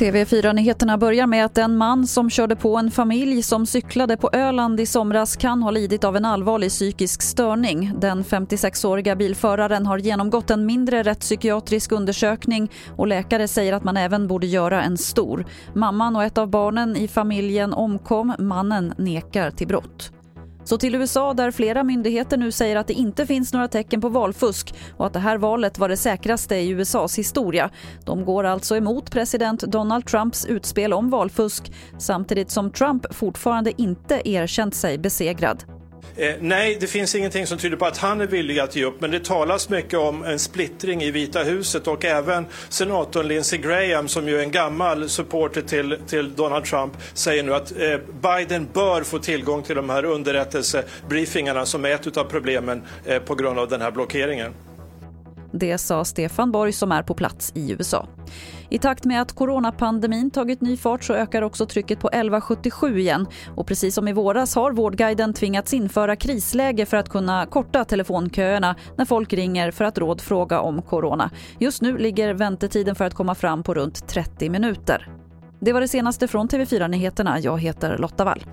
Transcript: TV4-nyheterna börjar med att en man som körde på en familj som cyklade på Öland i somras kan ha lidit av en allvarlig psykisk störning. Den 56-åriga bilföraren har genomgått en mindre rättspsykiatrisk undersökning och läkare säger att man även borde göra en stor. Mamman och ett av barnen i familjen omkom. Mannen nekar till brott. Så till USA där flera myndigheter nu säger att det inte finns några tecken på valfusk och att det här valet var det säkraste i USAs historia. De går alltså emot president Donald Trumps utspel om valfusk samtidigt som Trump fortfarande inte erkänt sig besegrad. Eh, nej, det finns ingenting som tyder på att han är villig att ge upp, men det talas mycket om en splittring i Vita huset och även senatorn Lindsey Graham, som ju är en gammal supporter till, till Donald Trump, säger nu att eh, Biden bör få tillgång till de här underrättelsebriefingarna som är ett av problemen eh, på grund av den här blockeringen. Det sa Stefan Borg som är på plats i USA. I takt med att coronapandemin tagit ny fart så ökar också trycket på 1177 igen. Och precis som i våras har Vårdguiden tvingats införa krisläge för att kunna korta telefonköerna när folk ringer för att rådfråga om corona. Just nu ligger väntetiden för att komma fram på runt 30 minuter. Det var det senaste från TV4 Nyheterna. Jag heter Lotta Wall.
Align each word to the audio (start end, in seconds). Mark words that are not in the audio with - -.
TV4-nyheterna 0.00 0.98
börjar 0.98 1.26
med 1.26 1.44
att 1.44 1.58
en 1.58 1.76
man 1.76 2.06
som 2.06 2.30
körde 2.30 2.56
på 2.56 2.76
en 2.76 2.90
familj 2.90 3.42
som 3.42 3.66
cyklade 3.66 4.16
på 4.16 4.30
Öland 4.32 4.80
i 4.80 4.86
somras 4.86 5.36
kan 5.36 5.62
ha 5.62 5.70
lidit 5.70 6.04
av 6.04 6.16
en 6.16 6.24
allvarlig 6.24 6.70
psykisk 6.70 7.22
störning. 7.22 7.92
Den 7.98 8.24
56-åriga 8.24 9.16
bilföraren 9.16 9.86
har 9.86 9.98
genomgått 9.98 10.50
en 10.50 10.66
mindre 10.66 11.02
rättspsykiatrisk 11.02 11.92
undersökning 11.92 12.70
och 12.96 13.06
läkare 13.06 13.48
säger 13.48 13.72
att 13.72 13.84
man 13.84 13.96
även 13.96 14.28
borde 14.28 14.46
göra 14.46 14.82
en 14.82 14.98
stor. 14.98 15.46
Mamman 15.74 16.16
och 16.16 16.24
ett 16.24 16.38
av 16.38 16.48
barnen 16.48 16.96
i 16.96 17.08
familjen 17.08 17.72
omkom. 17.72 18.34
Mannen 18.38 18.94
nekar 18.96 19.50
till 19.50 19.66
brott. 19.68 20.19
Så 20.70 20.78
till 20.78 20.94
USA 20.94 21.34
där 21.34 21.50
flera 21.50 21.84
myndigheter 21.84 22.36
nu 22.36 22.52
säger 22.52 22.76
att 22.76 22.86
det 22.86 22.92
inte 22.92 23.26
finns 23.26 23.52
några 23.52 23.68
tecken 23.68 24.00
på 24.00 24.08
valfusk 24.08 24.74
och 24.96 25.06
att 25.06 25.12
det 25.12 25.18
här 25.18 25.38
valet 25.38 25.78
var 25.78 25.88
det 25.88 25.96
säkraste 25.96 26.56
i 26.56 26.68
USAs 26.68 27.18
historia. 27.18 27.70
De 28.04 28.24
går 28.24 28.44
alltså 28.44 28.76
emot 28.76 29.10
president 29.10 29.60
Donald 29.60 30.06
Trumps 30.06 30.46
utspel 30.46 30.92
om 30.92 31.10
valfusk 31.10 31.72
samtidigt 31.98 32.50
som 32.50 32.70
Trump 32.70 33.14
fortfarande 33.14 33.82
inte 33.82 34.28
erkänt 34.28 34.74
sig 34.74 34.98
besegrad. 34.98 35.79
Eh, 36.16 36.34
nej, 36.40 36.76
det 36.80 36.86
finns 36.86 37.14
ingenting 37.14 37.46
som 37.46 37.58
tyder 37.58 37.76
på 37.76 37.86
att 37.86 37.98
han 37.98 38.20
är 38.20 38.26
villig 38.26 38.58
att 38.58 38.76
ge 38.76 38.84
upp, 38.84 39.00
men 39.00 39.10
det 39.10 39.24
talas 39.24 39.68
mycket 39.68 39.98
om 39.98 40.24
en 40.24 40.38
splittring 40.38 41.02
i 41.02 41.10
Vita 41.10 41.42
huset 41.42 41.86
och 41.86 42.04
även 42.04 42.46
senatorn 42.68 43.28
Lindsey 43.28 43.58
Graham, 43.58 44.08
som 44.08 44.28
ju 44.28 44.38
är 44.38 44.42
en 44.42 44.50
gammal 44.50 45.08
supporter 45.08 45.62
till, 45.62 45.98
till 46.06 46.34
Donald 46.34 46.64
Trump, 46.64 46.92
säger 47.14 47.42
nu 47.42 47.54
att 47.54 47.72
eh, 47.72 47.98
Biden 48.22 48.68
bör 48.72 49.02
få 49.02 49.18
tillgång 49.18 49.62
till 49.62 49.76
de 49.76 49.90
här 49.90 50.04
underrättelsebriefingarna 50.04 51.66
som 51.66 51.84
är 51.84 51.90
ett 51.90 52.16
av 52.16 52.24
problemen 52.24 52.82
eh, 53.06 53.18
på 53.18 53.34
grund 53.34 53.58
av 53.58 53.68
den 53.68 53.80
här 53.80 53.90
blockeringen. 53.90 54.54
Det 55.52 55.78
sa 55.78 56.04
Stefan 56.04 56.52
Borg 56.52 56.72
som 56.72 56.92
är 56.92 57.02
på 57.02 57.14
plats 57.14 57.52
i 57.54 57.72
USA. 57.72 58.08
I 58.68 58.78
takt 58.78 59.04
med 59.04 59.22
att 59.22 59.32
coronapandemin 59.32 60.30
tagit 60.30 60.60
ny 60.60 60.76
fart 60.76 61.04
så 61.04 61.14
ökar 61.14 61.42
också 61.42 61.66
trycket 61.66 62.00
på 62.00 62.08
1177 62.08 62.98
igen. 62.98 63.26
Och 63.56 63.66
precis 63.66 63.94
som 63.94 64.08
i 64.08 64.12
våras 64.12 64.54
har 64.54 64.72
Vårdguiden 64.72 65.34
tvingats 65.34 65.74
införa 65.74 66.16
krisläge 66.16 66.86
för 66.86 66.96
att 66.96 67.08
kunna 67.08 67.46
korta 67.46 67.84
telefonköerna 67.84 68.76
när 68.96 69.04
folk 69.04 69.32
ringer 69.32 69.70
för 69.70 69.84
att 69.84 69.98
rådfråga 69.98 70.60
om 70.60 70.82
corona. 70.82 71.30
Just 71.58 71.82
nu 71.82 71.98
ligger 71.98 72.34
väntetiden 72.34 72.94
för 72.94 73.04
att 73.04 73.14
komma 73.14 73.34
fram 73.34 73.62
på 73.62 73.74
runt 73.74 74.08
30 74.08 74.48
minuter. 74.50 75.08
Det 75.60 75.72
var 75.72 75.80
det 75.80 75.88
senaste 75.88 76.28
från 76.28 76.48
TV4 76.48 76.88
Nyheterna. 76.88 77.40
Jag 77.40 77.60
heter 77.60 77.98
Lotta 77.98 78.24
Wall. 78.24 78.44